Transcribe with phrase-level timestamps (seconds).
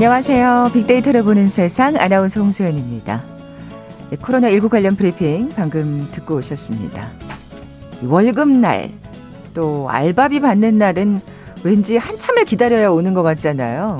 [0.00, 0.70] 안녕하세요.
[0.72, 3.22] 빅데이터를 보는 세상 아나운서 홍소연입니다.
[4.08, 7.10] 네, 코로나19 관련 브리핑 방금 듣고 오셨습니다.
[8.06, 8.92] 월급날
[9.52, 11.20] 또 알바비 받는 날은
[11.64, 13.98] 왠지 한참을 기다려야 오는 것 같잖아요.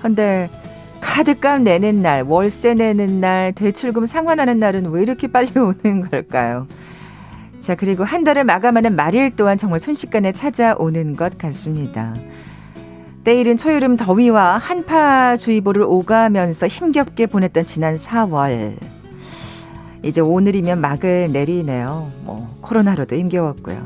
[0.00, 0.48] 근데
[1.02, 6.66] 카드값 내는 날, 월세 내는 날, 대출금 상환하는 날은 왜 이렇게 빨리 오는 걸까요?
[7.60, 12.14] 자, 그리고 한 달을 마감하는 말일 또한 정말 순식간에 찾아오는 것 같습니다.
[13.24, 18.76] 때이른 초여름 더위와 한파주의보를 오가면서 힘겹게 보냈던 지난 4월.
[20.02, 22.10] 이제 오늘이면 막을 내리네요.
[22.24, 23.78] 뭐, 코로나로도 힘겨웠고요.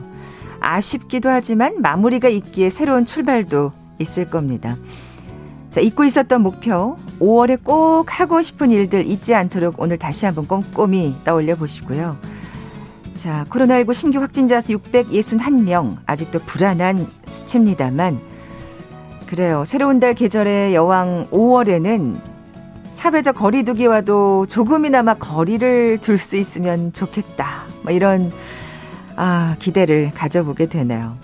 [0.58, 4.76] 아쉽기도 하지만 마무리가 있기에 새로운 출발도 있을 겁니다.
[5.70, 11.14] 자, 잊고 있었던 목표, 5월에 꼭 하고 싶은 일들 잊지 않도록 오늘 다시 한번 꼼꼼히
[11.24, 12.16] 떠올려 보시고요.
[13.14, 18.18] 자, 코로나19 신규 확진자 수 661명, 아직도 불안한 수치입니다만,
[19.28, 19.64] 그래요.
[19.66, 22.18] 새로운 달 계절의 여왕 5월에는
[22.92, 27.64] 사회적 거리두기와도 조금이나마 거리를 둘 수 있으면 좋겠다.
[27.82, 28.32] 뭐 이런
[29.16, 31.16] 아, 기대를 가져보게 되네요.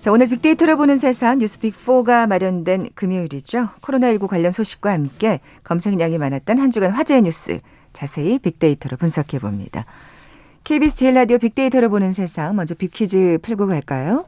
[0.00, 3.68] 자, 오늘 빅데이터를 보는 세상 뉴스빅4가 마련된 금요일이죠.
[3.82, 7.60] 코로나19 관련 소식과 함께 검색량이 많았던 한 주간 화제의 뉴스
[7.92, 9.84] 자세히 빅데이터로 분석해 봅니다.
[10.64, 14.26] KBS 제일 라디오 빅데이터를 보는 세상 먼저 빅퀴즈 풀고 갈까요?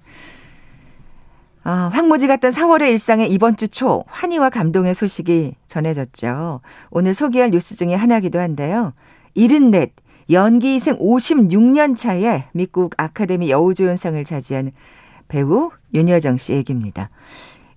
[1.62, 6.60] 아, 황무지 같던 4월의 일상에 이번 주 초 환희와 감동의 소식이 전해졌죠.
[6.90, 8.92] 오늘 소개할 뉴스 중에 하나기도 한데요.
[9.36, 9.86] 74
[10.30, 14.72] 연기생 56년 차에 미국 아카데미 여우조연상을 차지한
[15.28, 17.10] 배우 윤여정 씨 얘기입니다.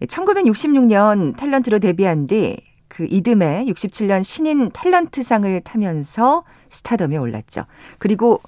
[0.02, 2.58] 1966년 탤런트로 데뷔한 뒤
[2.94, 7.66] 그 이듬해 67년 신인 탤런트상을 타면서 스타덤에 올랐죠.
[7.98, 8.40] 그리고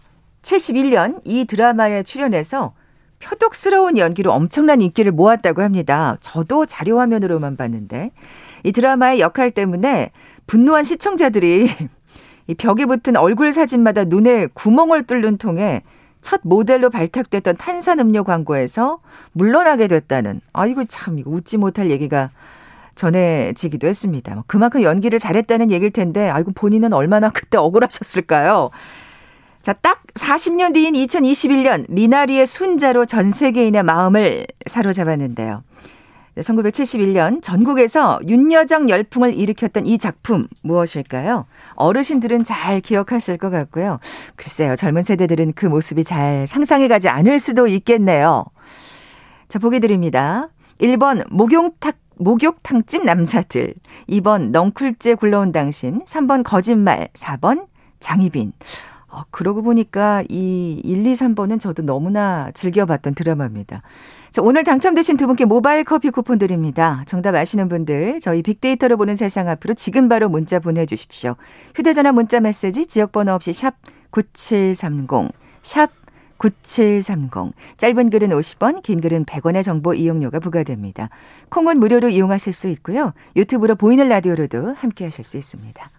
[0.44, 2.76] 71년 이 드라마에 출연해서
[3.26, 6.18] 표독스러운 연기로 엄청난 인기를 모았다고 합니다.
[6.20, 8.12] 저도 자료 화면으로만 봤는데
[8.64, 10.12] 이 드라마의 역할 때문에
[10.48, 11.70] 분노한 시청자들이
[12.48, 15.82] 이 벽에 붙은 얼굴 사진마다 눈에 구멍을 뚫는 통에
[16.22, 19.00] 첫 모델로 발탁됐던 탄산음료 광고에서
[19.34, 22.30] 물러나게 됐다는 아이고 참 이거 웃지 못할 얘기가
[22.94, 24.36] 전해지기도 했습니다.
[24.36, 28.70] 뭐 그만큼 연기를 잘했다는 얘기일 텐데 아이고 본인은 얼마나 그때 억울하셨을까요?
[29.66, 35.64] 자, 딱 40년 뒤인 2021년 미나리의 순자로 전 세계인의 마음을 사로잡았는데요.
[36.38, 41.48] 1971년 전국에서 윤여정 열풍을 일으켰던 이 작품 무엇일까요?
[41.74, 43.98] 어르신들은 잘 기억하실 것 같고요.
[44.36, 48.46] 글쎄요, 젊은 세대들은 그 모습이 잘 상상해 가지 않을 수도 있겠네요.
[49.48, 50.50] 자, 보기 드립니다.
[50.80, 53.74] 1번 목욕탕 목욕탕집 남자들,
[54.10, 57.66] 2번 넝쿨째 굴러온 당신, 3번 거짓말, 4번
[58.00, 58.54] 장희빈.
[59.16, 63.82] 어, 그러고 보니까 이 1, 2, 3번은 저도 너무나 즐겨봤던 드라마입니다.
[64.30, 67.04] 자, 오늘 당첨되신 두 분께 모바일 커피 쿠폰 드립니다.
[67.06, 71.38] 정답 아시는 분들 저희 빅데이터로 보는 세상 앞으로 지금 바로 문자 보내주십시오.
[71.76, 73.76] 휴대전화 문자 메시지 지역번호 없이 샵
[74.12, 75.32] 9730,
[75.62, 75.92] 샵
[76.38, 77.54] 9730.
[77.78, 81.08] 짧은 글은 50원, 긴 글은 100원의 정보 이용료가 부과됩니다.
[81.50, 83.14] 콩은 무료로 이용하실 수 있고요.
[83.38, 85.90] 유튜브로 보이는 라디오로도 함께 하실 수 있습니다.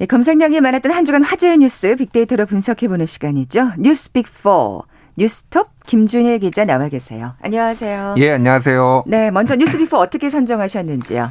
[0.00, 3.72] 네, 검색량이 많았던 한 주간 화제의 뉴스 빅데이터로 분석해보는 시간이죠.
[3.76, 4.82] 뉴스 빅4
[5.18, 7.34] 뉴스톱 김준일 기자 나와 계세요.
[7.42, 8.14] 안녕하세요.
[8.16, 9.02] 예, 안녕하세요.
[9.06, 11.30] 네, 먼저 뉴스 빅4 어떻게 선정하셨는지요?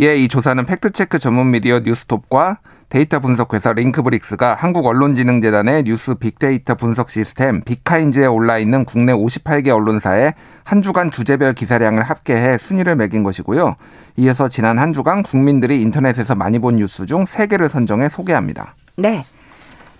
[0.00, 6.76] 예, 이 조사는 팩트체크 전문 미디어 뉴스톱과 데이터 분석 회사 링크브릭스가 한국 언론진흥재단의 뉴스 빅데이터
[6.76, 13.24] 분석 시스템 빅카인즈에 올라 있는 국내 58개 언론사의 한 주간 주제별 기사량을 합계해 순위를 매긴
[13.24, 13.74] 것이고요.
[14.16, 18.76] 이어서 지난 한 주간 국민들이 인터넷에서 많이 본 뉴스 중 3개를 선정해 소개합니다.
[18.96, 19.24] 네.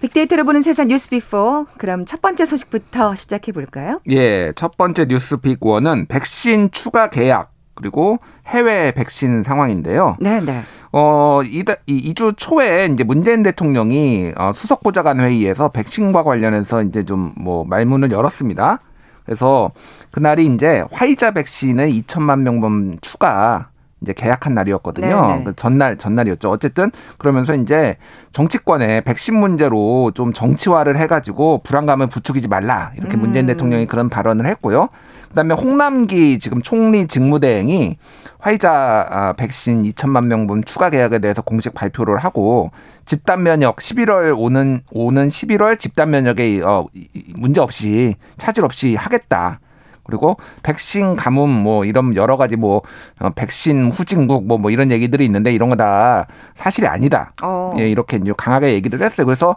[0.01, 1.67] 빅데이터를 보는 세상 뉴스 빅4.
[1.79, 4.01] 그럼 첫 번째 소식부터 시작해 볼까요?
[4.11, 10.17] 예, 첫 번째 뉴스 빅1은 백신 추가 계약 그리고 해외 백신 상황인데요.
[10.21, 10.63] 네, 네.
[10.99, 17.05] 어, 이, 이 2주 초에 이제 문재인 대통령이 어, 수석 보좌관 회의에서 백신과 관련해서 이제
[17.05, 18.81] 좀 뭐 말문을 열었습니다.
[19.25, 19.71] 그래서
[20.11, 23.69] 그날이 이제 화이자 백신을 2천만 명분 추가
[24.01, 25.07] 이제 계약한 날이었거든요.
[25.07, 25.37] 네네.
[25.39, 25.45] 네.
[25.45, 26.51] 그 전날 전날이었죠.
[26.51, 27.97] 어쨌든 그러면서 이제
[28.33, 33.21] 정치권에 백신 문제로 좀 정치화를 해가지고 불안감을 부추기지 말라 이렇게 음.
[33.21, 34.89] 문재인 대통령이 그런 발언을 했고요.
[35.29, 37.97] 그다음에 홍남기 지금 총리 직무대행이
[38.39, 42.71] 화이자 아, 백신 2천만 명분 추가 계약에 대해서 공식 발표를 하고
[43.05, 46.87] 집단 면역 11월 오는 오는 11월 집단 면역에 어
[47.35, 49.61] 문제 없이 차질 없이 하겠다.
[50.05, 52.83] 그리고 백신 가뭄 뭐 이런 여러 가지 뭐
[53.19, 57.33] 어, 백신 후진국 뭐, 뭐 이런 얘기들이 있는데 이런 거 다 사실이 아니다.
[57.43, 57.73] 어.
[57.79, 59.27] 예, 이렇게 이제 강하게 얘기를 했어요.
[59.27, 59.57] 그래서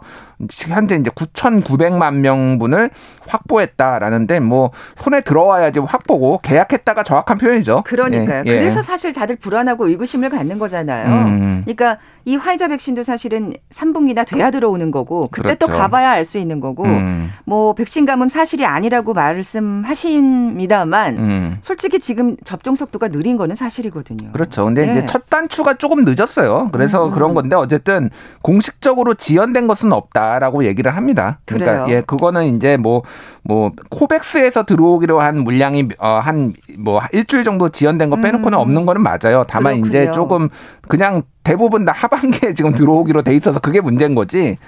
[0.68, 2.90] 현재 이제 9,900만 명분을
[3.26, 7.82] 확보했다라는데 뭐 손에 들어와야지 확보고 계약했다가 정확한 표현이죠.
[7.84, 8.44] 그러니까요.
[8.46, 8.58] 예, 예.
[8.58, 11.26] 그래서 사실 다들 불안하고 의구심을 갖는 거잖아요.
[11.26, 11.62] 음.
[11.64, 15.66] 그러니까 이 화이자 백신도 사실은 3분기나 돼야 들어오는 거고 그때 그렇죠.
[15.66, 17.30] 또 가봐야 알 수 있는 거고 음.
[17.44, 21.58] 뭐 백신 감은 사실이 아니라고 말씀하십니다만 음.
[21.62, 24.32] 솔직히 지금 접종 속도가 느린 거는 사실이거든요.
[24.32, 24.64] 그렇죠.
[24.66, 24.92] 근데 예.
[24.92, 26.68] 이제 첫 단추가 조금 늦었어요.
[26.72, 27.10] 그래서 음.
[27.10, 28.10] 그런 건데 어쨌든
[28.42, 31.40] 공식적으로 지연된 것은 없다 라고 얘기를 합니다.
[31.44, 31.96] 그러니까 그래요.
[31.98, 33.02] 예, 그거는 이제 뭐뭐
[33.42, 38.60] 뭐 코백스에서 들어오기로 한 물량이 어, 한 뭐 일주일 정도 지연된 거 빼놓고는 음.
[38.60, 39.44] 없는 거는 맞아요.
[39.46, 39.88] 다만 그렇군요.
[39.88, 40.48] 이제 조금
[40.88, 44.58] 그냥 대부분 다 하반기에 지금 들어오기로 돼 있어서 그게 문제인 거지.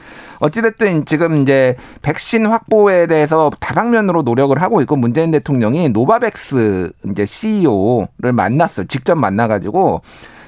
[0.41, 8.33] 어찌됐든 지금 이제 백신 확보에 대해서 다방면으로 노력을 하고 있고 문재인 대통령이 노바백스 이제 CEO를
[8.33, 8.87] 만났어요.
[8.87, 10.03] 직접 만나가지고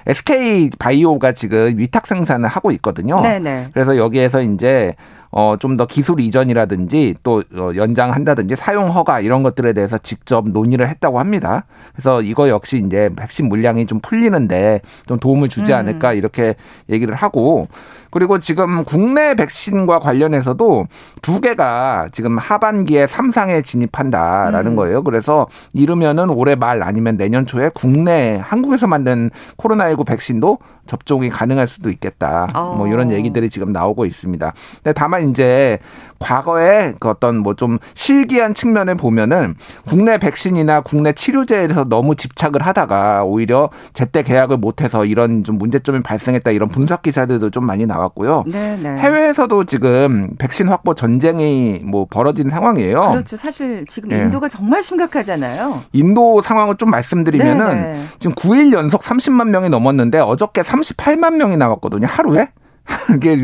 [0.07, 3.21] SK 바이오가 지금 위탁 생산을 하고 있거든요.
[3.21, 3.69] 네네.
[3.73, 4.95] 그래서 여기에서 이제
[5.37, 10.89] 어, 좀 더 기술 이전이라든지 또 어, 연장한다든지 사용 허가 이런 것들에 대해서 직접 논의를
[10.89, 11.65] 했다고 합니다.
[11.93, 15.79] 그래서 이거 역시 이제 백신 물량이 좀 풀리는데 좀 도움을 주지 음.
[15.79, 16.55] 않을까 이렇게
[16.89, 17.67] 얘기를 하고
[18.15, 20.87] 그리고 지금 국내 백신과 관련해서도
[21.21, 24.77] 두 개가 지금 하반기에 삼상에 진입한다라는 음.
[24.77, 25.03] 거예요.
[25.03, 31.91] 그래서 이르면은 올해 말 아니면 내년 초에 국내 한국에서 만든 코로나19 백신도 접종이 가능할 수도
[31.91, 32.47] 있겠다.
[32.55, 32.75] 어.
[32.77, 34.53] 뭐 이런 얘기들이 지금 나오고 있습니다.
[34.83, 35.79] 근데 다만 이제
[36.19, 39.55] 과거에 그 어떤 뭐 좀 실기한 측면을 보면은
[39.89, 46.03] 국내 백신이나 국내 치료제에 서 너무 집착을 하다가 오히려 제때 계약을 못해서 이런 좀 문제점이
[46.03, 48.45] 발생했다 이런 분석 기사들도 좀 많이 나 왔고요.
[48.47, 48.77] 네네.
[48.77, 48.99] 네.
[48.99, 53.11] 해외에서도 지금 백신 확보 전쟁이 뭐 벌어진 상황이에요.
[53.11, 53.37] 그렇죠.
[53.37, 54.19] 사실 지금 예.
[54.19, 54.57] 인도가 네.
[54.57, 55.83] 정말 심각하잖아요.
[55.93, 57.81] 인도 상황을 좀 말씀드리면은 네네.
[57.81, 58.05] 네.
[58.19, 62.07] 지금 9일 연속 30만 명이 넘었는데 어저께 38만 명이 나왔거든요.
[62.09, 62.49] 하루에.
[63.17, 63.37] 이게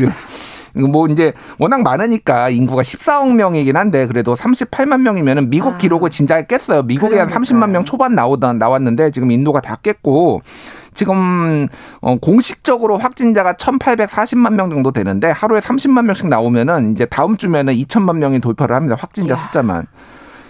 [0.73, 5.77] 뭐 이제 워낙 많으니까 인구가 14억 명이긴 한데 그래도 38만 명이면은 미국 아.
[5.77, 6.83] 기록을 진짜 깼어요.
[6.83, 10.41] 미국에 한 30만 명 초반 나오던 나왔는데 지금 인도가 다 깼고
[10.93, 11.67] 지금
[12.01, 18.17] 어 공식적으로 확진자가 1,840만 명 정도 되는데 하루에 30만 명씩 나오면은 이제 다음 주면은 2천만
[18.17, 18.95] 명이 돌파를 합니다.
[18.99, 19.37] 확진자 야.
[19.37, 19.87] 숫자만.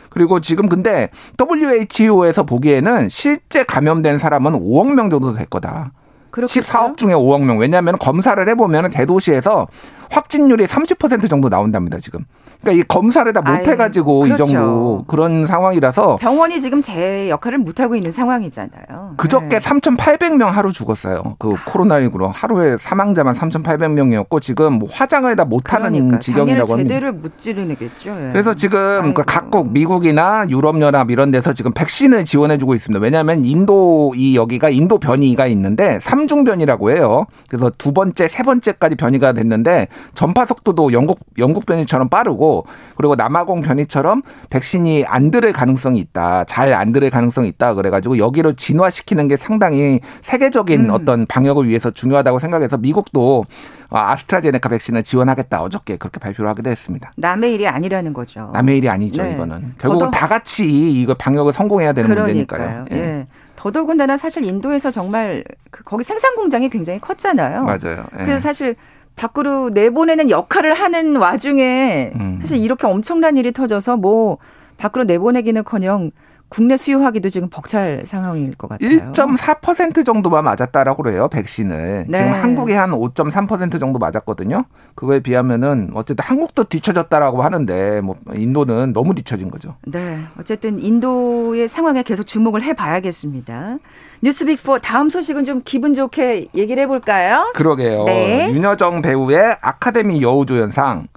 [0.09, 1.09] 그리고 지금 근데
[1.39, 5.91] WHO에서 보기에는 실제 감염된 사람은 5억 명 정도 될 거다.
[6.31, 6.61] 그렇겠죠?
[6.61, 7.57] 14억 중에 5억 명.
[7.59, 9.67] 왜냐하면 검사를 해보면 대도시에서
[10.11, 12.25] 확진율이 30% 정도 나온답니다, 지금.
[12.61, 14.43] 그러니까 이 검사를 다 못 해가지고 그렇죠.
[14.43, 19.15] 이 정도 그런 상황이라서 병원이 지금 제 역할을 못 하고 있는 상황이잖아요.
[19.17, 19.57] 그저께 네.
[19.57, 21.37] 3,800명 하루 죽었어요.
[21.39, 26.87] 그 코로나19로 하루에 사망자만 3,800명이었고 지금 뭐 화장을 다 못하는 그러니까, 지경이라고 합니다.
[26.87, 28.11] 제대를 못 지르겠죠.
[28.11, 28.29] 예.
[28.31, 33.01] 그래서 지금 그 각국 미국이나 유럽연합 이런 데서 지금 백신을 지원해주고 있습니다.
[33.01, 37.25] 왜냐하면 인도 이 여기가 인도 변이가 있는데 삼중 변이라고 해요.
[37.50, 42.65] 그래서 두 번째, 세 번째까지 변이가 됐는데 전파 속도도 영국 영국 변이처럼 빠르고
[42.96, 46.43] 그리고 남아공 변이처럼 백신이 안 들을 가능성이 있다.
[46.46, 47.74] 잘 안 들을 가능성이 있다.
[47.74, 50.89] 그래가지고 여기로 진화시키는 게 상당히 세계적인 음.
[50.91, 53.46] 어떤 방역을 위해서 중요하다고 생각해서 미국도
[53.89, 57.12] 어, 아스트라제네카 백신을 지원하겠다 어저께 그렇게 발표를 하기도 했습니다.
[57.17, 58.50] 남의 일이 아니라는 거죠.
[58.53, 59.34] 남의 일이 아니죠 네.
[59.34, 60.65] 이거는 결국 다 같이
[61.01, 62.86] 이거 방역을 성공해야 되는 그러니까요.
[62.86, 62.86] 문제니까요.
[62.91, 62.96] 예.
[63.20, 63.25] 예.
[63.58, 67.63] 더더군다나 사실 인도에서 정말 그 거기 생산 공장이 굉장히 컸잖아요.
[67.63, 68.05] 맞아요.
[68.20, 68.24] 예.
[68.24, 68.75] 그래서 사실
[69.15, 72.39] 밖으로 내보내는 역할을 하는 와중에 음.
[72.41, 74.38] 사실 이렇게 엄청난 일이 터져서 뭐
[74.77, 76.12] 밖으로 내보내기는커녕
[76.51, 78.89] 국내 수요하기도 지금 벅찰 상황일 것 같아요.
[78.89, 82.08] 1.4% 정도만 맞았다라고 그래요, 백신을.
[82.10, 82.17] 네.
[82.17, 84.65] 지금 한국이 한 5.3% 정도 맞았거든요.
[84.93, 89.75] 그거에 비하면은 어쨌든 한국도 뒤쳐졌다라고 하는데 뭐 인도는 너무 뒤쳐진 거죠.
[89.86, 90.20] 네.
[90.38, 93.77] 어쨌든 인도의 상황에 계속 주목을 해 봐야겠습니다.
[94.22, 97.53] 뉴스 빅4 다음 소식은 좀 기분 좋게 얘기를 해 볼까요?
[97.55, 98.03] 그러게요.
[98.03, 98.51] 네.
[98.51, 101.08] 윤여정 배우의 아카데미 여우조연상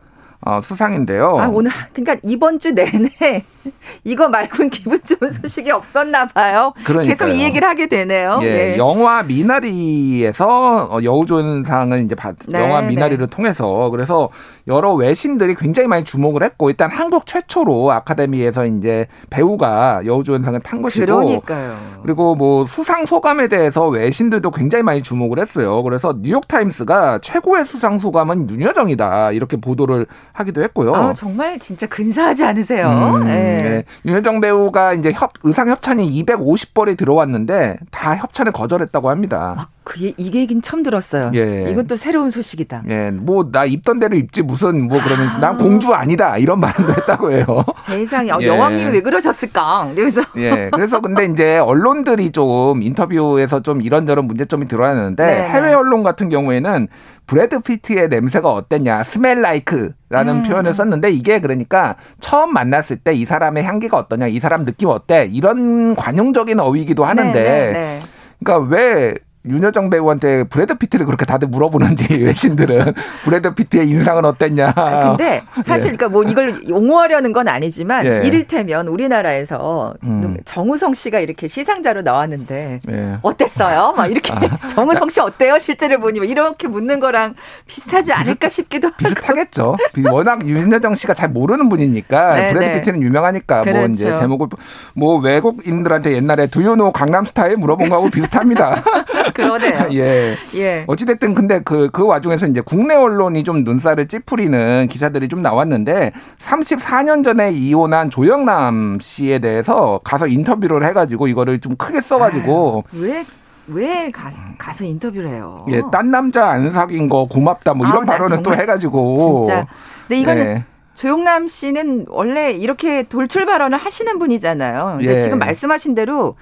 [0.42, 1.36] 어, 수상인데요.
[1.40, 3.44] 아, 오늘 그러니까 이번 주 내내
[4.04, 6.72] 이거 말고는 기분 좋은 소식이 없었나 봐요.
[6.84, 7.08] 그러니까요.
[7.08, 8.40] 계속 이 얘기를 하게 되네요.
[8.42, 8.76] 예, 예.
[8.78, 12.88] 영화 미나리에서 어, 여우조연상을 이제 받, 네, 영화 네.
[12.88, 13.30] 미나리를 네.
[13.30, 14.28] 통해서 그래서
[14.66, 21.06] 여러 외신들이 굉장히 많이 주목을 했고 일단 한국 최초로 아카데미에서 이제 배우가 여우조연상을 탄 것이고
[21.06, 21.76] 그러니까요.
[22.02, 25.82] 그리고 뭐 수상 소감에 대해서 외신들도 굉장히 많이 주목을 했어요.
[25.82, 30.94] 그래서 뉴욕 타임스가 최고의 수상 소감은 윤여정이다 이렇게 보도를 하기도 했고요.
[30.94, 32.88] 아 정말 진짜 근사하지 않으세요?
[32.88, 33.53] 음, 네.
[33.58, 33.84] 네.
[34.04, 39.54] 윤여정 배우가 이제 협, 의상 협찬이 250벌이 들어왔는데 다 협찬을 거절했다고 합니다.
[39.58, 41.30] 아, 그 이게 얘기는 처음 들었어요.
[41.34, 41.66] 예.
[41.70, 42.84] 이건 또 새로운 소식이다.
[42.90, 45.40] 예, 뭐 나 입던 대로 입지 무슨 뭐 그러면서 아.
[45.40, 47.64] 난 공주 아니다 이런 말도 했다고 해요.
[47.84, 48.46] 세상에 어, 예.
[48.46, 49.90] 여왕님이 왜 그러셨을까?
[49.94, 55.48] 그래서 예, 그래서 근데 이제 언론들이 좀 인터뷰에서 좀 이런저런 문제점이 드러났는데 네, 네.
[55.48, 56.88] 해외 언론 같은 경우에는
[57.26, 60.42] 브래드 피트의 냄새가 어땠냐, 스멜 라이크라는 음.
[60.42, 65.28] 표현을 썼는데 이게 그러니까 처음 만났을 때 이 사람의 향기가 어떠냐, 이 사람 느낌 어때
[65.32, 68.00] 이런 관용적인 어휘기도 하는데, 네, 네, 네.
[68.42, 69.14] 그러니까 왜
[69.46, 74.72] 윤여정 배우한테 브래드 피트를 그렇게 다들 물어보는지 외신들은 브래드 피트의 인상은 어땠냐.
[74.74, 75.96] 아, 근데 사실 예.
[75.96, 78.22] 그러니까 뭐 이걸 옹호하려는 건 아니지만 예.
[78.24, 80.36] 이를테면 우리나라에서 음.
[80.44, 83.18] 정우성 씨가 이렇게 시상자로 나왔는데 예.
[83.20, 83.92] 어땠어요?
[83.96, 84.40] 막 이렇게 아.
[84.68, 85.58] 정우성 씨 어때요?
[85.58, 87.34] 실제로 보니 이렇게 묻는 거랑
[87.66, 88.96] 비슷하지 않을까 비슷, 싶기도 하고.
[88.96, 89.76] 비슷하겠죠.
[90.10, 92.72] 워낙 윤여정 씨가 잘 모르는 분이니까 네, 브래드 네.
[92.80, 93.78] 피트는 유명하니까 그렇죠.
[93.78, 94.20] 뭐 이제 그렇죠.
[94.22, 94.46] 제목을
[94.94, 98.82] 뭐 외국인들한테 옛날에 두유노 강남 스타일 물어본 거하고 비슷합니다.
[99.34, 99.88] 그러네요.
[99.92, 100.36] 예.
[100.54, 100.84] 예.
[100.86, 107.22] 어찌됐든 근데 그, 그 와중에서 이제 국내 언론이 좀 눈살을 찌푸리는 기사들이 좀 나왔는데 34년
[107.24, 112.84] 전에 이혼한 조영남 씨에 대해서 가서 인터뷰를 해가지고 이거를 좀 크게 써가지고.
[112.86, 113.26] 아, 왜?
[113.66, 115.58] 왜 가, 가서 인터뷰를 해요?
[115.68, 119.44] 예, 딴 남자 안 사귄 거 고맙다 뭐 이런 아, 발언을 또 해가지고.
[119.46, 119.66] 진짜.
[120.06, 120.64] 근데 이거는 예.
[120.94, 124.98] 조영남 씨는 원래 이렇게 돌출 발언을 하시는 분이잖아요.
[124.98, 125.18] 근데 예.
[125.18, 126.36] 지금 말씀하신 대로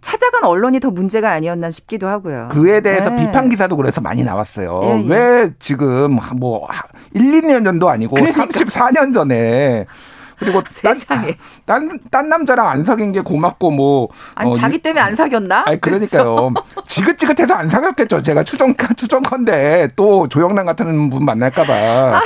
[0.00, 2.48] 찾아간 언론이 더 문제가 아니었나 싶기도 하고요.
[2.50, 3.26] 그에 대해서 네.
[3.26, 4.80] 비판 기사도 그래서 많이 나왔어요.
[4.84, 5.08] 예, 예.
[5.08, 6.66] 왜 지금 뭐
[7.12, 8.46] 1, 2년 전도 아니고 그러니까.
[8.46, 9.86] 34년 전에
[10.40, 15.00] 그리고 세상에 딴, 딴, 딴 남자랑 안 사귄 게 고맙고 뭐 아니 어, 자기 때문에
[15.00, 15.64] 안 사귀었나?
[15.66, 16.52] 아니 그러니까요.
[16.86, 18.22] 지긋지긋해서 안 사귀었겠죠.
[18.22, 22.20] 제가 추정 추정컨대 또 조영남 같은 분 만날까봐.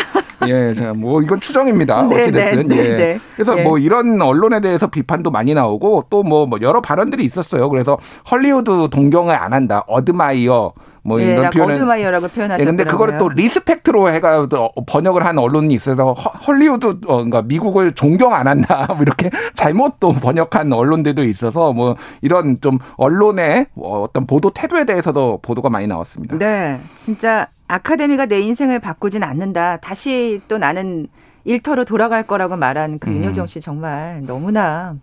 [0.49, 2.03] 예, 뭐 이건 추정입니다.
[2.03, 2.97] 네, 어찌됐든 네, 네, 예.
[2.97, 3.63] 네, 그래서 예.
[3.63, 7.69] 뭐 이런 언론에 대해서 비판도 많이 나오고 또뭐 뭐 여러 발언들이 있었어요.
[7.69, 7.99] 그래서
[8.31, 9.83] 헐리우드 동경을 안 한다.
[9.89, 10.73] admire
[11.05, 12.61] 뭐 예, 이런 표현을 admire라고 표현하셨더라고요.
[12.61, 14.47] 예, 근데 그거를 또 respect로 해가
[14.87, 20.13] 번역을 한 언론이 있어서 헐리우드 어, 그러니까 미국을 존경 안 한다 뭐 이렇게 잘못 또
[20.13, 26.39] 번역한 언론들도 있어서 뭐 이런 좀 언론의 어떤 보도 태도에 대해서도 보도가 많이 나왔습니다.
[26.39, 29.77] 네, 진짜 아카데미가 내 인생을 바꾸진 않는다.
[29.79, 31.07] 다시 또 나는
[31.45, 33.17] 일터로 돌아갈 거라고 말한 그 음.
[33.17, 34.97] 윤여정 씨 정말 너무나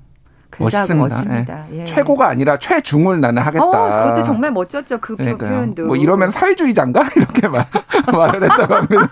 [0.60, 0.96] 멋있습니다.
[1.08, 1.66] 멋집니다.
[1.74, 1.86] 예.
[1.86, 3.64] 최고가 아니라 최중을 나는 하겠다.
[3.64, 5.00] 어, 그것도 정말 멋졌죠.
[5.00, 5.50] 그 그러니까요.
[5.50, 5.86] 표현도.
[5.88, 7.66] 뭐 이러면 사회주의자인가 이렇게 말,
[8.12, 9.10] 말을 했다고 합니다.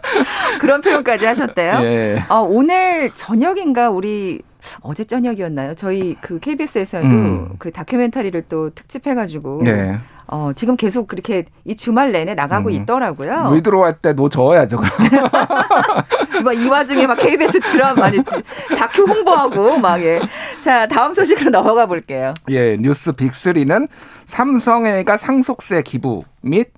[0.60, 1.74] 그런 표현까지 하셨대요.
[1.82, 2.24] 예.
[2.28, 4.40] 어, 오늘 저녁인가 우리
[4.80, 5.74] 어제 저녁이었나요?
[5.74, 7.48] 저희 그 KBS에서도 음.
[7.58, 9.98] 그 다큐멘터리를 또 특집해가지고 네.
[10.26, 12.72] 어, 지금 계속 그렇게 이 주말 내내 나가고 음.
[12.72, 13.44] 있더라고요.
[13.44, 14.80] 물 들어갈 때너 저어야죠.
[16.56, 18.22] 이 와중에 막 KBS 드라마 많이
[18.76, 20.20] 다큐 홍보하고 막 예.
[20.58, 22.34] 자 다음 소식으로 넘어가 볼게요.
[22.50, 23.88] 예 뉴스 빅3는
[24.26, 26.72] 삼성애가 상속세 기부 및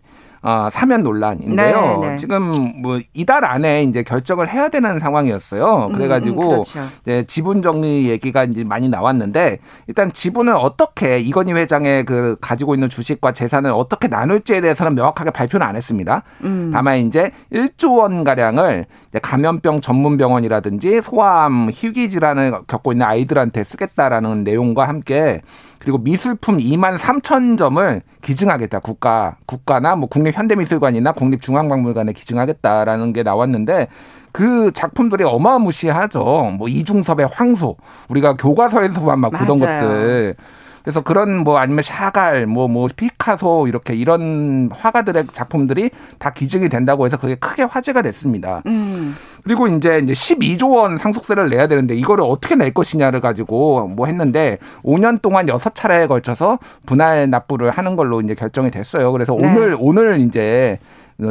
[0.47, 2.01] 어, 사면 논란인데요.
[2.03, 2.17] 네, 네.
[2.19, 5.89] 지금 뭐 이달 안에 이제 결정을 해야 되는 상황이었어요.
[5.95, 6.81] 그래가지고 음, 음, 그렇죠.
[7.01, 12.91] 이제 지분 정리 얘기가 이제 많이 나왔는데 일단 지분을 어떻게 이건희 회장의 그 가지고 있는
[12.91, 16.23] 주식과 재산을 어떻게 나눌지에 대해서는 명확하게 발표는 안 했습니다.
[16.43, 16.71] 음.
[16.75, 18.85] 다만 이제 1조 원 가량을
[19.23, 25.41] 감염병 전문 병원이라든지 소아암, 희귀 질환을 겪고 있는 아이들한테 쓰겠다라는 내용과 함께
[25.85, 28.79] 그리고 미술품 2만 3천 점을 기증하겠다.
[28.79, 33.89] 국가, 국가나 뭐 국립 현대미술관이나 국립중앙박물관에 기증하겠다라는 게 나왔는데
[34.33, 36.55] 그 작품들이 어마무시하죠.
[36.57, 37.77] 뭐 이중섭의 황소,
[38.09, 40.37] 우리가 교과서에서만 막 보던 것들.
[40.85, 47.07] 그래서 그런 뭐 아니면 샤갈, 뭐, 뭐, 피카소 이렇게 이런 화가들의 작품들이 다 기증이 된다고
[47.07, 48.63] 해서 그게 크게 화제가 됐습니다.
[48.67, 49.17] 음.
[49.43, 54.59] 그리고 이제 이제 12조 원 상속세를 내야 되는데 이거를 어떻게 낼 것이냐를 가지고 뭐 했는데
[54.83, 59.11] 5년 동안 6차례에 걸쳐서 분할 납부를 하는 걸로 이제 결정이 됐어요.
[59.13, 59.47] 그래서 네.
[59.47, 60.79] 오늘 오늘 이제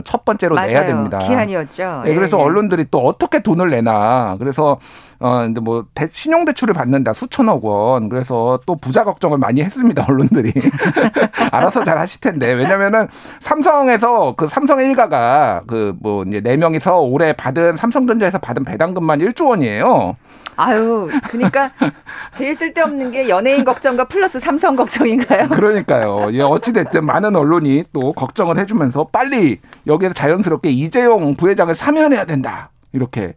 [0.04, 0.72] 첫 번째로 맞아요.
[0.72, 1.20] 내야 됩니다.
[1.20, 2.04] 기한이었죠.
[2.06, 2.44] 네, 그래서 예.
[2.44, 4.38] 언론들이 또 어떻게 돈을 내나.
[4.40, 4.80] 그래서
[5.24, 8.10] 어 근데 뭐 대, 신용 대출을 받는다 수천억 원.
[8.10, 10.52] 그래서 또 부자 걱정을 많이 했습니다 언론들이.
[11.52, 13.08] 알아서 잘 하실 텐데 왜냐면은
[13.40, 19.48] 삼성에서 그 삼성 일가가 그 뭐 이제 네 명이서 올해 받은 삼성전자에서 받은 배당금만 1조
[19.48, 20.18] 원이에요.
[20.58, 21.72] 아유, 그러니까
[22.32, 25.48] 제일 쓸데없는 게 연예인 걱정과 플러스 삼성 걱정인가요?
[25.48, 26.30] 그러니까요.
[26.34, 32.70] 예, 어찌됐든 많은 언론이 또 걱정을 해주면서 빨리 여기에서 자연스럽게 이재용 부회장을 사면해야 된다.
[32.92, 33.34] 이렇게.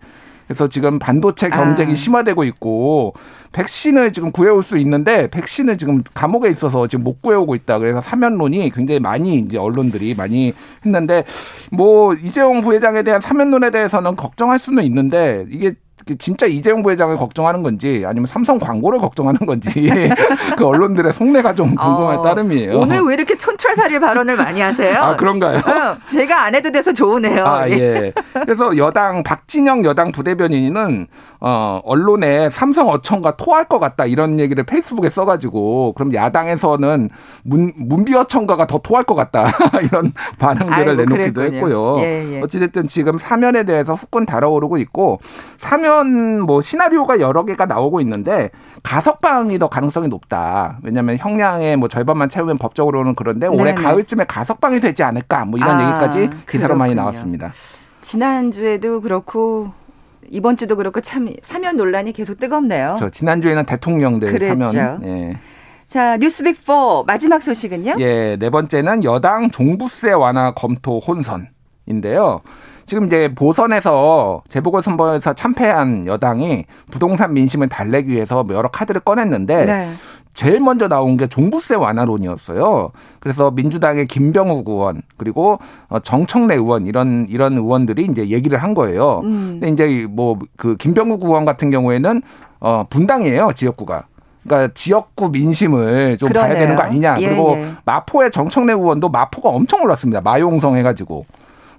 [0.47, 1.95] 그래서 지금 반도체 경쟁이 아.
[1.95, 3.15] 심화되고 있고
[3.53, 7.79] 백신을 지금 구해올 수 있는데 백신을 지금 감옥에 있어서 지금 못 구해오고 있다.
[7.79, 10.53] 그래서 사면론이 굉장히 많이 이제 언론들이 많이
[10.85, 11.25] 했는데
[11.73, 15.75] 뭐 이재용 부회장에 대한 사면론에 대해서는 걱정할 수는 있는데 이게
[16.19, 19.71] 진짜 이재용 부회장을 걱정하는 건지 아니면 삼성 광고를 걱정하는 건지
[20.57, 22.79] 그 언론들의 속내가 좀 궁금할 어, 따름이에요.
[22.79, 25.03] 오늘 왜 이렇게 촌철살일 발언을 많이 하세요?
[25.03, 25.57] 아 그런가요?
[25.59, 27.45] 어, 제가 안 해도 돼서 좋으네요.
[27.45, 28.13] 아 예.
[28.35, 31.07] 그래서 여당 박진영 여당 부대변인은
[31.41, 37.09] 어 언론에 삼성 어청과 토할 것 같다 이런 얘기를 페이스북에 써가지고 그럼 야당에서는
[37.43, 39.49] 문 문비 어청가가 더 토할 것 같다
[39.83, 41.57] 이런 반응들을 아이고, 내놓기도 그랬군요.
[41.57, 41.97] 했고요.
[42.01, 42.41] 예, 예.
[42.43, 45.21] 어찌됐든 지금 사면에 대해서 후끈 달아오르고 있고
[45.59, 48.51] 사면 사면 뭐 시나리오가 여러 개가 나오고 있는데
[48.83, 50.79] 가석방이 더 가능성이 높다.
[50.83, 53.75] 왜냐하면 형량의 뭐 절반만 채우면 법적으로는 그런데 올해 네네.
[53.75, 56.79] 가을쯤에 가석방이 되지 않을까 뭐 이런 아, 얘기까지 기사로 그렇군요.
[56.79, 57.53] 많이 나왔습니다.
[58.03, 59.71] 지난주에도 그렇고
[60.31, 62.97] 이번 주도 그렇고 참 사면 논란이 계속 뜨겁네요.
[62.99, 64.67] 저 지난주에는 대통령들 그랬죠.
[64.67, 65.05] 사면.
[65.05, 65.39] 예.
[65.87, 67.95] 자, 뉴스빅 4 마지막 소식은요?
[68.01, 72.41] 예, 네 번째는 여당 종부세 완화 검토 혼선인데요.
[72.87, 79.91] 지금 이제 보선에서 재보궐 선거에서 참패한 여당이 부동산 민심을 달래기 위해서 여러 카드를 꺼냈는데 네.
[80.35, 82.91] 제일 먼저 나온 게 종부세 완화론이었어요.
[83.21, 89.21] 그래서 민주당의 김병욱 의원 그리고 어, 정청래 의원 이런 이런 의원들이 이제 얘기를 한 거예요.
[89.25, 89.59] 음.
[89.61, 92.23] 근데 이제 뭐 그 김병욱 의원 같은 경우에는
[92.61, 94.05] 어 분당이에요 지역구가.
[94.45, 96.53] 그러니까 지역구 민심을 좀 그러네요.
[96.53, 97.17] 봐야 되는 거 아니냐.
[97.21, 97.67] 예, 그리고 예.
[97.85, 100.21] 마포의 정청래 의원도 마포가 엄청 올랐습니다.
[100.21, 101.27] 마용성 해가지고.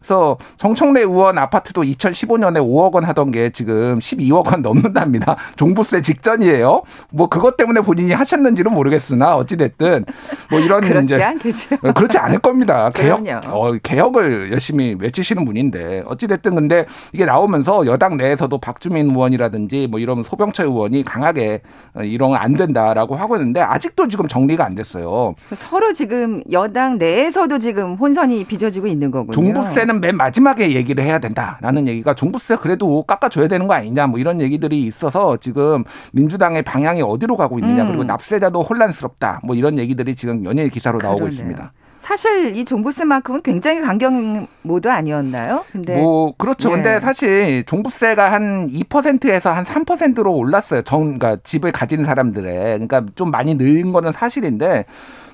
[0.07, 5.35] 그래서 정청래 의원 아파트도 2015년에 5억 원 하던 게 지금 12억 원 넘는답니다.
[5.57, 6.83] 종부세 직전이에요.
[7.09, 10.05] 뭐 그것 때문에 본인이 하셨는지는 모르겠으나 어찌됐든
[10.49, 11.75] 뭐 이런 그렇지 이제 않겠죠.
[11.83, 12.89] 어, 그렇지 않을 겁니다.
[12.91, 19.99] 개혁 어, 개혁을 열심히 외치시는 분인데 어찌됐든 근데 이게 나오면서 여당 내에서도 박주민 의원이라든지 뭐
[19.99, 21.61] 이런 소병철 의원이 강하게
[21.93, 25.35] 어, 이런 건안 된다라고 하고 있는데 아직도 지금 정리가 안 됐어요.
[25.53, 29.33] 서로 지금 여당 내에서도 지금 혼선이 빚어지고 있는 거군요.
[29.33, 34.19] 종부세는 종부세는 맨 마지막에 얘기를 해야 된다라는 얘기가 종부세 그래도 깎아줘야 되는 거 아니냐 뭐
[34.19, 35.83] 이런 얘기들이 있어서 지금
[36.13, 37.87] 민주당의 방향이 어디로 가고 있느냐 음.
[37.87, 41.31] 그리고 납세자도 혼란스럽다 뭐 이런 얘기들이 지금 연일 기사로 나오고 그러네요.
[41.31, 41.71] 있습니다.
[41.97, 45.65] 사실 이 종부세만큼은 굉장히 강경 모드 아니었나요?
[45.71, 46.69] 근데 뭐 그렇죠.
[46.69, 46.73] 예.
[46.75, 50.83] 근데 사실 종부세가 한 2%에서 한 3%로 올랐어요.
[50.83, 54.85] 정 그러니까 집을 가진 사람들의 그러니까 좀 많이 늘린 거는 사실인데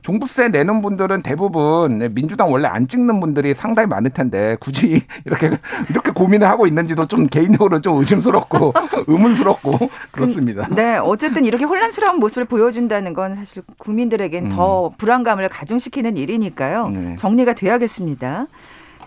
[0.04, 5.58] 종부세 내는 분들은 대부분 민주당 원래 안 찍는 분들이 상당히 많을 텐데 굳이 이렇게
[5.90, 8.74] 이렇게 고민을 하고 있는지도 좀 개인적으로 좀 의심스럽고
[9.08, 10.68] 의문스럽고 그렇습니다.
[10.70, 14.50] 네, 어쨌든 이렇게 혼란스러운 모습을 보여준다는 건 사실 국민들에겐 음.
[14.50, 16.90] 더 불안감을 가중시키는 일이니까요.
[16.90, 17.16] 네.
[17.16, 18.48] 정리가 돼야겠습니다.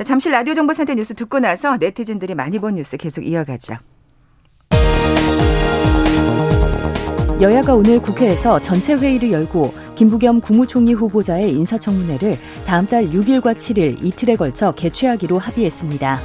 [0.05, 3.77] 잠시 라디오 정보센터 뉴스 듣고 나서 네티즌들이 많이 본 뉴스 계속 이어가죠.
[7.39, 14.37] 여야가 오늘 국회에서 전체 회의를 열고 김부겸 국무총리 후보자의 인사청문회를 다음 달 6일과 7일 이틀에
[14.37, 16.19] 걸쳐 개최하기로 합의했습니다.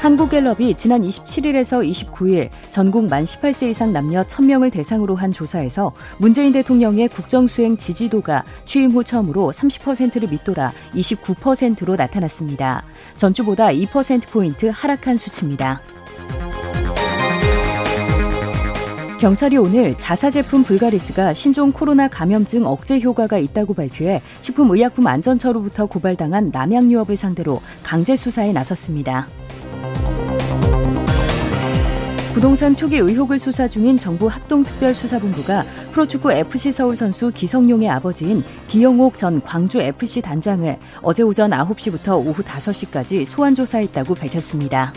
[0.00, 7.08] 한국갤럽이 지난 27일에서 29일 전국 만 18세 이상 남녀 1000명을 대상으로 한 조사에서 문재인 대통령의
[7.08, 12.84] 국정수행 지지도가 취임 후 처음으로 30%를 밑돌아 29%로 나타났습니다.
[13.16, 15.82] 전주보다 2%포인트 하락한 수치입니다.
[19.22, 26.50] 경찰이 오늘 자사 제품 불가리스가 신종 코로나 감염증 억제 효과가 있다고 발표해 식품의약품 안전처로부터 고발당한
[26.52, 29.28] 남양 유업을 상대로 강제 수사에 나섰습니다.
[32.34, 39.40] 부동산 투기 의혹을 수사 중인 정부 합동특별수사본부가 프로축구 FC 서울 선수 기성용의 아버지인 기영옥 전
[39.40, 44.92] 광주 FC 단장을 어제 오전 9시부터 오후 5시까지 소환 조사했다고 밝혔습니다.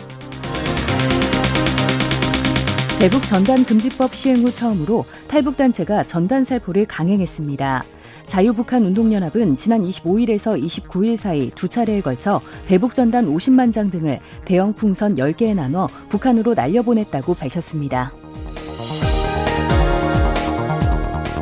[2.98, 7.84] 대북 전단 금지법 시행 후 처음으로 탈북 단체가 전단 살포를 강행했습니다.
[8.24, 14.72] 자유북한 운동연합은 지난 25일에서 29일 사이 두 차례에 걸쳐 대북 전단 50만 장 등을 대형
[14.72, 18.12] 풍선 10개에 나눠 북한으로 날려보냈다고 밝혔습니다.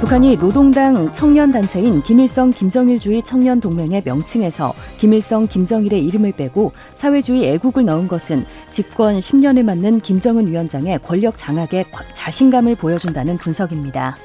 [0.05, 8.45] 북한이 노동당 청년단체인 김일성 김정일주의 청년동맹의 명칭에서 김일성 김정일의 이름을 빼고 사회주의 애국을 넣은 것은
[8.71, 14.19] 집권 10년을 맞는 김정은 위원장의 권력 장악에 자신감을 보여준다는 분석입니다.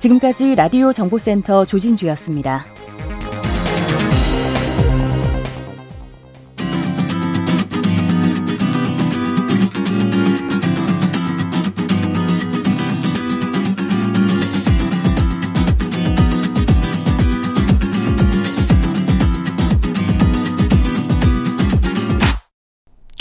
[0.00, 2.75] 지금까지 라디오 정보센터 조진주였습니다.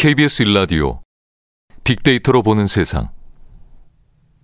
[0.05, 0.99] KBS 일라디오
[1.83, 3.09] 빅데이터로 보는 세상.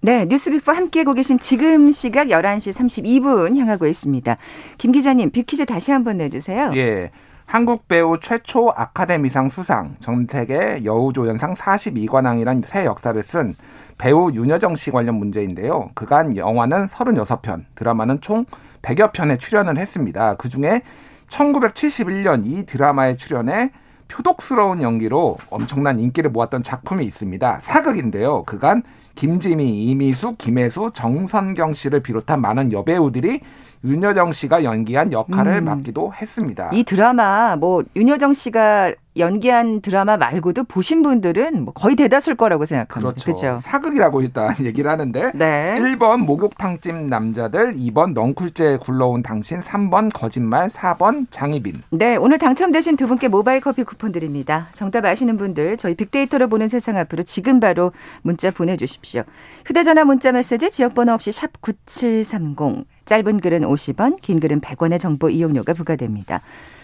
[0.02, 4.38] 네, 뉴스빅과 함께하고 계신 지금 시각 11시 32분 향하고 있습니다.
[4.80, 6.71] 김 기자님, 빅퀴즈 다시 한번 내주세요.
[6.78, 7.12] 예.
[7.45, 13.54] 한국 배우 최초 아카데미상 수상, 정택의 여우조연상 42관왕이란 새 역사를 쓴
[14.00, 15.91] 배우 윤여정 씨 관련 문제인데요.
[15.93, 18.47] 그간 영화는 36편, 드라마는 총
[18.82, 20.38] 100여 편에 출연을 했습니다.
[20.38, 20.82] 그중에
[21.28, 23.69] 1971년 이 드라마에 출연해
[24.12, 27.60] 표독스러운 연기로 엄청난 인기를 모았던 작품이 있습니다.
[27.62, 28.43] 사극인데요.
[28.43, 28.84] 그간
[29.15, 33.41] 김지미, 이미수, 김혜수, 정선경 씨를 비롯한 많은 여배우들이
[33.84, 35.65] 윤여정 씨가 연기한 역할을 음.
[35.65, 36.70] 맡기도 했습니다.
[36.74, 43.24] 이 드라마 뭐 윤여정 씨가 연기한 드라마 말고도 보신 분들은 뭐 거의 대다수일 거라고 생각합니다.
[43.24, 43.26] 그렇죠.
[43.26, 43.60] 그렇죠?
[43.62, 45.76] 사극이라고 일단 얘기를 하는데 네.
[45.80, 51.84] 1번 목욕탕집 남자들, 2번 넝쿨째 굴러온 당신, 3번 거짓말, 4번 장희빈.
[51.91, 54.67] 네, 오늘 당첨되신 두 분께 모바일 커피 쿠폰 드립니다.
[54.74, 57.91] 정답 아시는 분들 저희 빅데이터로 보는 세상 앞으로 지금 바로
[58.22, 59.24] 문자 보내 주십시오.
[59.65, 64.97] 휴대 전화 문자 메시지 지역 번호 없이 샵 9730, 짧은 글은 50원, 긴 글은 100원의
[64.97, 66.39] 정보 이용료가 부과됩니다.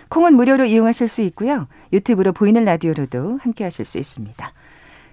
[0.09, 1.69] 콩은 무료로 이용하실 수 있고요.
[1.93, 4.51] 유튜브로 보이는 라디오로도 함께 하실 수 있습니다.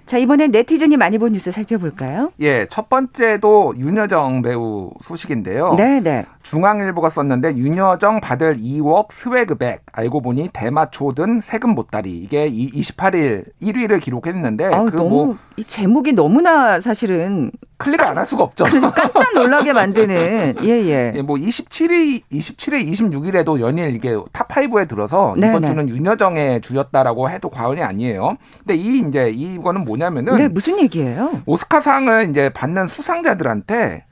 [0.06, 2.32] 자, 이번엔 네티즌이 많이 본 뉴스 살펴볼까요?
[2.40, 5.74] 예, 첫 번째도 윤여정 배우 소식인데요.
[5.74, 6.26] 네, 네.
[6.42, 13.44] 중앙일보가 썼는데 윤여정 받을 2억 swag bag 알고 보니 대마초 든 세금 보따리 이게 28일
[13.62, 18.64] 1위를 기록했는데 그뭐이 제목이 너무나 사실은 클릭을 안 할 수가 없죠.
[18.64, 20.86] 깜짝 놀라게 만드는 예예.
[20.86, 21.12] 예.
[21.16, 25.66] 예, 뭐 27일 27일 26일에도 연일 이게 top 5에 들어서 이번 네네.
[25.66, 28.36] 주는 윤여정의 주였다라고 해도 과언이 아니에요.
[28.58, 31.40] 근데 이 이제 이거는 뭐냐면은 네, 무슨 얘기예요?
[31.46, 34.04] 오스카상을 이제 받는 수상자들한테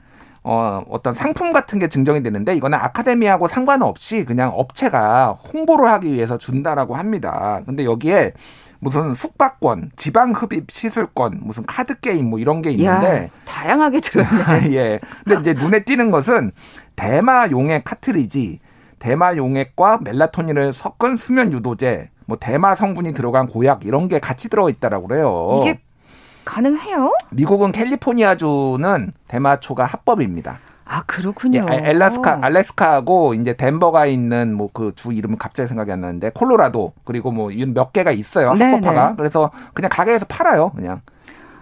[0.45, 6.37] 어, 어떤 상품 같은 게 증정이 되는데 이거는 아카데미하고 상관없이 그냥 업체가 홍보를 하기 위해서
[6.37, 7.61] 준다라고 합니다.
[7.65, 8.33] 근데 여기에
[8.83, 14.71] 무슨 숙박권, 지방 흡입 시술권, 무슨 카드 게임 뭐 이런 게 있는데 야, 다양하게 들어있네.
[14.75, 14.99] 예.
[15.23, 16.51] 근데 이제 눈에 띄는 것은
[16.95, 18.59] 대마 용액 카트리지,
[18.99, 24.69] 대마 용액과 멜라토닌을 섞은 수면 유도제, 뭐 대마 성분이 들어간 고약 이런 게 같이 들어
[24.69, 25.61] 있다라고 그래요.
[25.61, 25.79] 이게
[26.45, 27.13] 가능해요?
[27.31, 30.59] 미국은 캘리포니아주는 대마초가 합법입니다.
[30.85, 31.65] 아 그렇군요.
[31.69, 36.93] 예, 알래스카 알래스카하고 이제 덴버가 있는 뭐 그 주 이름은 갑자기 생각이 안 나는데 콜로라도
[37.05, 39.13] 그리고 뭐 몇 개가 있어요 네, 합법화가 네.
[39.17, 41.01] 그래서 그냥 가게에서 팔아요 그냥.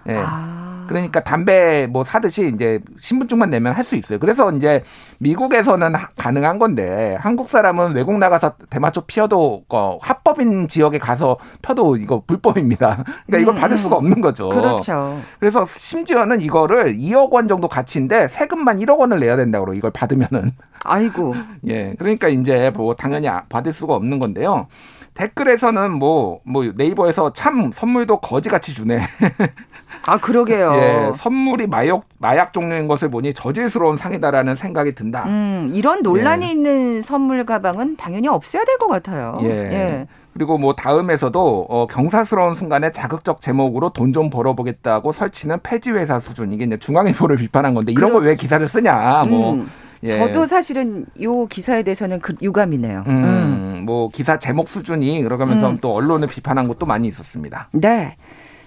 [0.08, 0.16] 예.
[0.18, 0.71] 아.
[0.92, 4.18] 그러니까 담배 뭐 사듯이 이제 신분증만 내면 할 수 있어요.
[4.18, 4.84] 그래서 이제
[5.18, 12.22] 미국에서는 가능한 건데 한국 사람은 외국 나가서 대마초 피워도 어, 합법인 지역에 가서 펴도 이거
[12.26, 13.04] 불법입니다.
[13.26, 14.48] 그러니까 이걸 음, 받을 수가 없는 거죠.
[14.48, 15.20] 그렇죠.
[15.40, 20.52] 그래서 심지어는 이거를 2억 원 정도 가치인데 세금만 1억 원을 내야 된다고 이걸 받으면은.
[20.84, 21.34] 아이고.
[21.68, 21.94] 예.
[21.98, 24.68] 그러니까 이제 뭐 당연히 받을 수가 없는 건데요.
[25.14, 29.00] 댓글에서는 뭐, 뭐 네이버에서 참 선물도 거지같이 주네.
[30.06, 30.72] 아, 그러게요.
[30.74, 35.24] 예, 선물이 마약, 마약 종류인 것을 보니 저질스러운 상이다라는 생각이 든다.
[35.26, 36.50] 음, 이런 논란이 예.
[36.50, 39.38] 있는 선물 가방은 당연히 없어야 될 것 같아요.
[39.42, 39.48] 예.
[39.48, 40.06] 예.
[40.34, 46.52] 그리고 뭐 다음에서도 어, 경사스러운 순간에 자극적 제목으로 돈 좀 벌어보겠다고 설치는 폐지 회사 수준
[46.52, 49.70] 이게 이제 중앙일보를 비판한 건데 이런 걸 왜 기사를 쓰냐 뭐 음.
[50.04, 50.08] 예.
[50.18, 53.04] 저도 사실은 요 기사에 대해서는 그 유감이네요.
[53.06, 53.82] 음, 음.
[53.86, 55.78] 뭐 기사 제목 수준이 그러면서 음.
[55.80, 57.68] 또 언론을 비판한 것도 많이 있었습니다.
[57.72, 58.16] 네.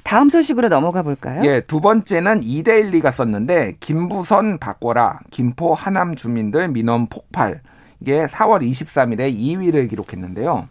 [0.06, 1.44] 다음 소식으로 넘어가 볼까요?
[1.46, 7.62] 예, 두 번째는 이데일리가 썼는데 김부선 바꿔라 김포 하남 주민들 민원 폭발
[8.00, 10.68] 이게 4월 23일에 2위를 기록했는데요.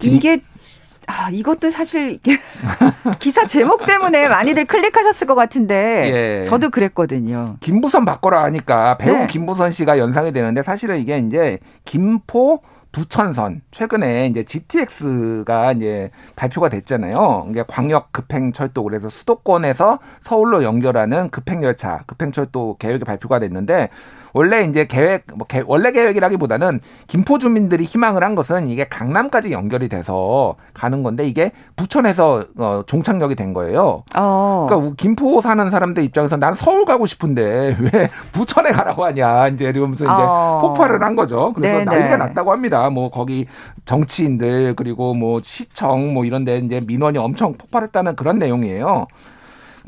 [0.00, 0.12] 김...
[0.12, 0.40] 이게
[1.06, 2.18] 아, 이것도 사실
[3.20, 6.42] 기사 제목 때문에 많이들 클릭하셨을 것 같은데 예.
[6.42, 7.58] 저도 그랬거든요.
[7.60, 9.26] 김부선 바꿔라 하니까 배우 네.
[9.28, 12.60] 김부선 씨가 연상이 되는데 사실은 이게 이제 김포
[12.92, 17.46] 부천선 최근에 이제 GTX가 이제 발표가 됐잖아요.
[17.50, 23.90] 이게 광역 급행 철도 그래서 수도권에서 서울로 연결하는 급행 열차 급행 철도 계획이 발표가 됐는데
[24.32, 29.88] 원래 이제 계획 뭐 개, 원래 계획이라기보다는 김포 주민들이 희망을 한 것은 이게 강남까지 연결이
[29.88, 34.04] 돼서 가는 건데 이게 부천에서 어, 종착역이 된 거예요.
[34.16, 34.66] 어.
[34.68, 40.04] 그러니까 김포 사는 사람들 입장에서 난 서울 가고 싶은데 왜 부천에 가라고 하냐 이제 이러면서
[40.04, 40.58] 이제 어.
[40.62, 41.52] 폭발을 한 거죠.
[41.54, 41.84] 그래서 네네.
[41.84, 42.90] 난리가 났다고 합니다.
[42.90, 43.46] 뭐 거기
[43.84, 49.06] 정치인들 그리고 뭐 시청 뭐 이런데 이제 민원이 엄청 폭발했다는 그런 내용이에요.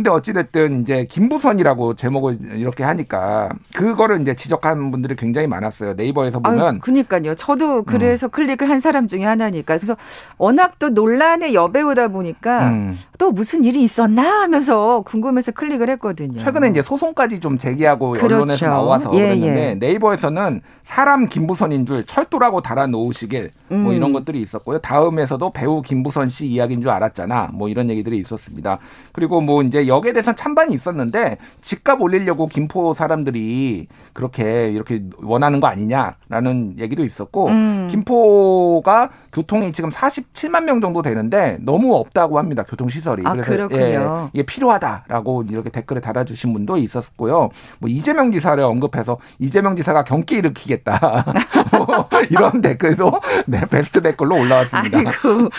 [0.00, 5.92] 근데 어찌됐든 이제 김부선이라고 제목을 이렇게 하니까 그거를 이제 지적하는 분들이 굉장히 많았어요.
[5.92, 6.60] 네이버에서 보면.
[6.66, 7.34] 아유, 그니까요.
[7.34, 8.30] 저도 그래서 음.
[8.30, 9.76] 클릭을 한 사람 중에 하나니까.
[9.76, 9.98] 그래서
[10.38, 12.96] 워낙 또 논란의 여배우다 보니까 음.
[13.18, 16.38] 또 무슨 일이 있었나 하면서 궁금해서 클릭을 했거든요.
[16.38, 18.36] 최근에 이제 소송까지 좀 제기하고 그렇죠.
[18.36, 19.74] 언론에서 나와서 예, 그랬는데 예.
[19.74, 23.82] 네이버에서는 사람 김부선인 줄 철도라고 달아 놓으시길 뭐 음.
[23.84, 24.78] 뭐 이런 것들이 있었고요.
[24.78, 27.50] 다음에서도 배우 김부선 씨 이야기인 줄 알았잖아.
[27.52, 28.78] 뭐 이런 얘기들이 있었습니다.
[29.12, 35.66] 그리고 뭐 이제 여기에 대해서는 찬반이 있었는데 집값 올리려고 김포 사람들이 그렇게 이렇게 원하는 거
[35.66, 37.88] 아니냐라는 얘기도 있었고 음.
[37.90, 42.64] 김포가 교통이 지금 47만 명 정도 되는데 너무 없다고 합니다.
[42.66, 43.22] 교통 시설이.
[43.24, 43.80] 아, 그래서 그렇군요.
[43.82, 47.50] 예, 이게 필요하다라고 이렇게 댓글을 달아 주신 분도 있었고요.
[47.78, 51.24] 뭐 이재명 지사를 언급해서 이재명 지사가 경기 일으키겠다
[51.76, 54.98] 뭐 이런 댓글도 네, 베스트 댓글로 올라왔습니다.
[54.98, 55.50] 아이고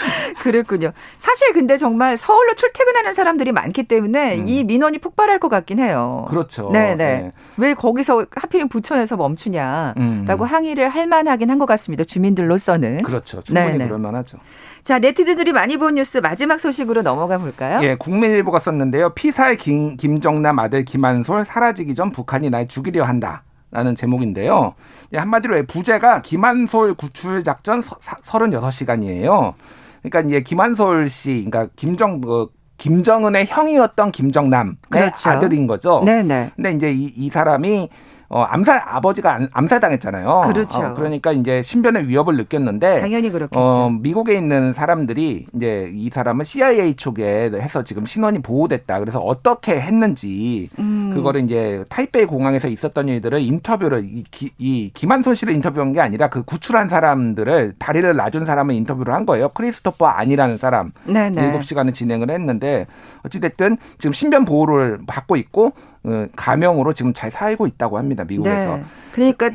[0.41, 0.91] 그랬군요.
[1.17, 4.47] 사실 근데 정말 서울로 출퇴근하는 사람들이 많기 때문에 음.
[4.47, 6.25] 이 민원이 폭발할 것 같긴 해요.
[6.29, 6.69] 그렇죠.
[6.71, 6.95] 네네.
[6.95, 7.31] 네.
[7.57, 10.47] 왜 거기서 하필 부천에서 멈추냐라고 음.
[10.47, 12.03] 항의를 할 만하긴 한 것 같습니다.
[12.03, 13.03] 주민들로서는.
[13.03, 13.41] 그렇죠.
[13.41, 13.85] 충분히 네네.
[13.85, 14.37] 그럴 만하죠.
[14.83, 17.79] 자, 네티즌들이 많이 본 뉴스 마지막 소식으로 넘어가 볼까요?
[17.83, 19.11] 예, 국민일보가 썼는데요.
[19.11, 23.43] 피사의 김, 김정남 아들 김한솔 사라지기 전 북한이 날 죽이려 한다.
[23.73, 24.73] 라는 제목인데요.
[25.13, 29.53] 예, 한마디로 부제가 김한솔 구출 작전 36시간이에요.
[30.01, 32.47] 그러니까 이제 김한솔 씨, 그러니까 김정 그
[32.81, 35.29] 김정은의 형이었던 김정남의 그렇죠.
[35.29, 36.01] 아들인 거죠.
[36.03, 36.53] 네네.
[36.55, 37.89] 근데 이제 이, 이 사람이
[38.33, 40.43] 어, 암살 아버지가 암살당했잖아요.
[40.45, 40.79] 그렇죠.
[40.79, 43.59] 어, 그러니까 이제 신변의 위협을 느꼈는데 당연히 그렇겠죠.
[43.59, 48.99] 어, 미국에 있는 사람들이 이제 이 사람은 CIA 쪽에 해서 지금 신원이 보호됐다.
[48.99, 51.11] 그래서 어떻게 했는지 음.
[51.13, 56.29] 그거를 이제 타이베이 공항에서 있었던 일들을 인터뷰를 이, 기, 이 김한손 씨를 인터뷰한 게 아니라
[56.29, 59.49] 그 구출한 사람들을 다리를 놔준 사람을 인터뷰를 한 거예요.
[59.49, 60.93] 크리스토퍼 안이라는 사람.
[61.03, 61.51] 네네.
[61.59, 62.87] 7시간을 진행을 했는데
[63.25, 65.90] 어찌 됐든 지금 신변 보호를 받고 있고 어,
[66.35, 68.23] 가명으로 지금 잘 살고 있다고 합니다.
[68.23, 68.77] 미국에서.
[68.77, 68.83] 네.
[69.11, 69.51] 그러니까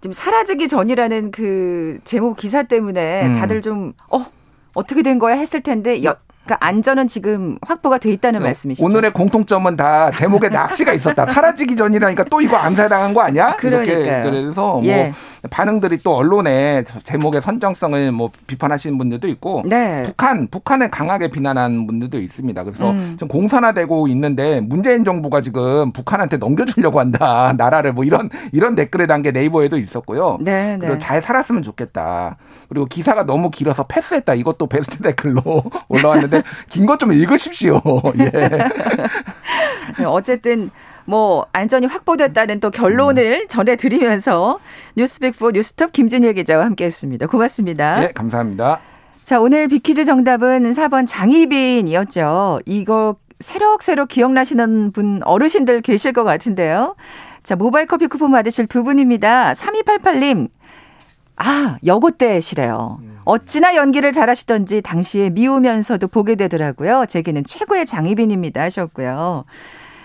[0.00, 3.38] 지금 사라지기 전이라는 그 제목 기사 때문에 음.
[3.38, 4.26] 다들 좀 어.
[4.74, 6.16] 어떻게 된 거야 했을 텐데 여,
[6.50, 8.84] 그러니까 안전은 지금 확보가 돼 있다는 어, 말씀이시죠.
[8.84, 11.26] 오늘의 공통점은 다 제목에 낚시가 있었다.
[11.26, 13.54] 사라지기 전이라니까 또 이거 암살당한 거 아니야?
[13.56, 13.98] 그러니까요.
[14.00, 15.12] 이렇게 그래서 뭐 예.
[15.48, 20.02] 반응들이 또 언론의 제목의 선정성을 뭐 비판하시는 분들도 있고 네.
[20.04, 22.64] 북한 북한을 강하게 비난하는 분들도 있습니다.
[22.64, 23.16] 그래서 음.
[23.18, 29.30] 좀 공산화되고 있는데 문재인 정부가 지금 북한한테 넘겨주려고 한다 나라를 뭐 이런 이런 댓글에 단계
[29.30, 30.38] 네이버에도 있었고요.
[30.40, 30.78] 네, 네.
[30.78, 32.36] 그리고 잘 살았으면 좋겠다.
[32.68, 34.34] 그리고 기사가 너무 길어서 패스했다.
[34.34, 35.42] 이것도 베스트 댓글로
[35.88, 37.80] 올라왔는데 긴 것 좀 읽으십시오.
[38.18, 40.04] 예.
[40.04, 40.70] 어쨌든
[41.04, 43.48] 뭐 안전이 확보됐다는 또 결론을 음.
[43.48, 44.58] 전해드리면서
[44.96, 47.26] 뉴스백포 뉴스톱 김준일 기자와 함께했습니다.
[47.26, 48.00] 고맙습니다.
[48.00, 48.80] 네, 감사합니다.
[49.24, 52.60] 자, 오늘 비키즈 정답은 4번 장희빈이었죠.
[52.66, 56.94] 이거 새록새록 기억나시는 분 어르신들 계실 것 같은데요.
[57.42, 59.52] 자, 모바일 커피 쿠폰 받으실 두 분입니다.
[59.54, 60.48] 3288님.
[61.36, 63.00] 아, 여고 때시래요.
[63.30, 63.34] 음.
[63.34, 67.06] 어찌나 연기를 잘하시던지 당시에 미우면서도 보게 되더라고요.
[67.08, 69.44] 제게는 최고의 장희빈입니다 하셨고요.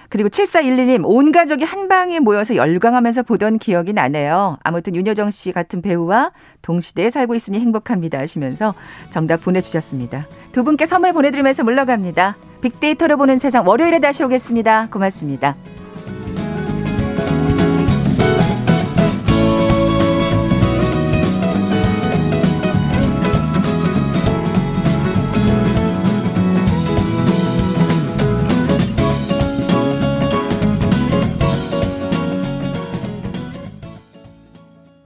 [0.09, 4.57] 그리고 7411님, 온 가족이 한 방에 모여서 열광하면서 보던 기억이 나네요.
[4.63, 8.73] 아무튼 윤여정 씨 같은 배우와 동시대에 살고 있으니 행복합니다 하시면서
[9.09, 10.27] 정답 보내주셨습니다.
[10.51, 12.37] 두 분께 선물 보내드리면서 물러갑니다.
[12.61, 14.89] 빅데이터로 보는 세상 월요일에 다시 오겠습니다.
[14.91, 15.55] 고맙습니다.